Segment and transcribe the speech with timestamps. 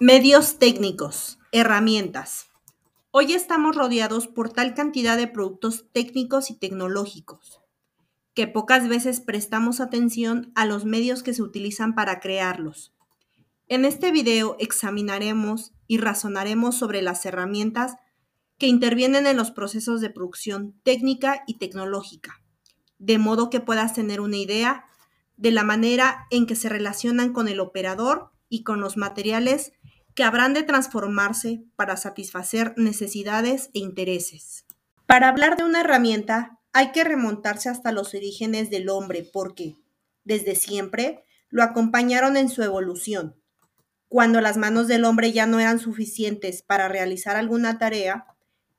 [0.00, 2.48] Medios técnicos, herramientas.
[3.12, 7.60] Hoy estamos rodeados por tal cantidad de productos técnicos y tecnológicos
[8.34, 12.92] que pocas veces prestamos atención a los medios que se utilizan para crearlos.
[13.68, 17.94] En este video examinaremos y razonaremos sobre las herramientas
[18.58, 22.42] que intervienen en los procesos de producción técnica y tecnológica,
[22.98, 24.86] de modo que puedas tener una idea
[25.36, 29.72] de la manera en que se relacionan con el operador y con los materiales
[30.14, 34.64] que habrán de transformarse para satisfacer necesidades e intereses.
[35.06, 39.76] Para hablar de una herramienta hay que remontarse hasta los orígenes del hombre porque,
[40.24, 43.36] desde siempre, lo acompañaron en su evolución.
[44.08, 48.26] Cuando las manos del hombre ya no eran suficientes para realizar alguna tarea,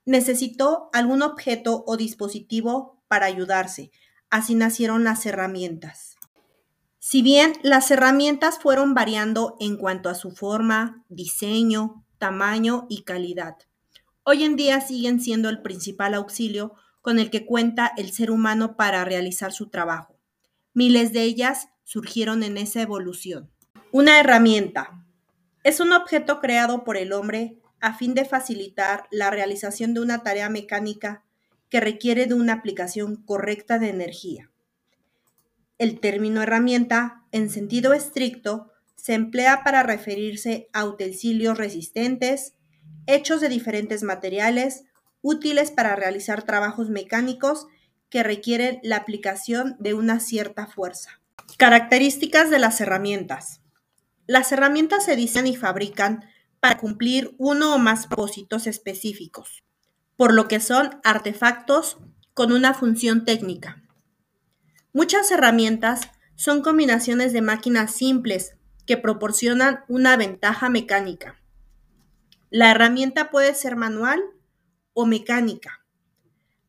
[0.05, 3.91] necesitó algún objeto o dispositivo para ayudarse.
[4.29, 6.14] Así nacieron las herramientas.
[7.07, 13.57] Si bien las herramientas fueron variando en cuanto a su forma, diseño, tamaño y calidad,
[14.23, 18.75] hoy en día siguen siendo el principal auxilio con el que cuenta el ser humano
[18.75, 20.17] para realizar su trabajo.
[20.73, 23.51] Miles de ellas surgieron en esa evolución.
[23.91, 25.05] Una herramienta
[25.63, 30.23] es un objeto creado por el hombre a fin de facilitar la realización de una
[30.23, 31.23] tarea mecánica
[31.69, 34.49] que requiere de una aplicación correcta de energía.
[35.77, 42.54] El término herramienta, en sentido estricto, se emplea para referirse a utensilios resistentes,
[43.07, 44.85] hechos de diferentes materiales,
[45.21, 47.68] útiles para realizar trabajos mecánicos
[48.09, 51.20] que requieren la aplicación de una cierta fuerza.
[51.57, 53.62] Características de las herramientas.
[54.27, 56.26] Las herramientas se diseñan y fabrican
[56.59, 59.63] para cumplir uno o más propósitos específicos,
[60.15, 61.98] por lo que son artefactos
[62.34, 63.84] con una función técnica.
[64.96, 68.56] Muchas herramientas son combinaciones de máquinas simples
[68.88, 71.35] que proporcionan una ventaja mecánica.
[72.50, 74.24] La herramienta puede ser manual
[74.94, 75.85] o mecánica.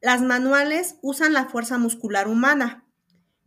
[0.00, 2.84] Las manuales usan la fuerza muscular humana,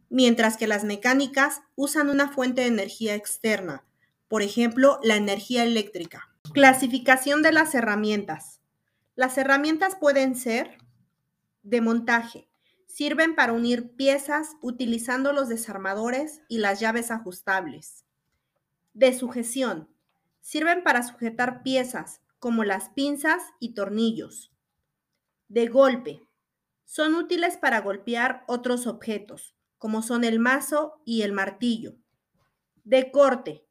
[0.10, 3.84] mientras que las mecánicas usan una fuente de energía externa,
[4.30, 6.30] por ejemplo, la energía eléctrica.
[6.54, 8.62] Clasificación de las herramientas.
[9.18, 10.78] Las herramientas pueden ser
[11.64, 12.49] de montaje,
[12.90, 18.04] Sirven para unir piezas utilizando los desarmadores y las llaves ajustables.
[18.94, 19.88] De sujeción.
[20.42, 24.52] Sirven para sujetar piezas como las pinzas y tornillos.
[25.50, 26.28] De golpe.
[26.84, 31.96] Son útiles para golpear otros objetos, como son el mazo y el martillo.
[32.84, 33.68] De corte.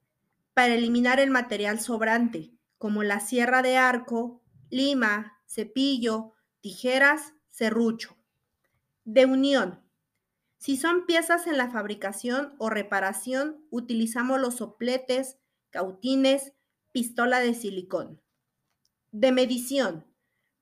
[0.54, 4.40] Para eliminar el material sobrante, como la sierra de arco,
[4.70, 8.17] lima, cepillo, tijeras, serrucho
[9.08, 9.82] de unión.
[10.58, 15.38] Si son piezas en la fabricación o reparación, utilizamos los sopletes,
[15.70, 16.52] cautines,
[16.92, 18.20] pistola de silicón.
[19.10, 20.04] De medición.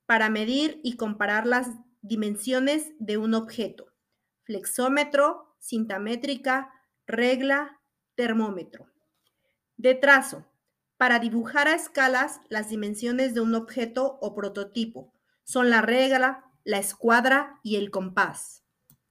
[0.06, 1.70] Para medir y comparar las
[2.02, 3.92] dimensiones de un objeto.
[4.44, 6.72] Flexómetro, cinta métrica,
[7.04, 7.80] regla,
[8.14, 8.92] termómetro.
[9.76, 10.46] De trazo.
[10.96, 15.12] Para dibujar a escalas las dimensiones de un objeto o prototipo.
[15.42, 18.65] Son la regla, la escuadra y el compás.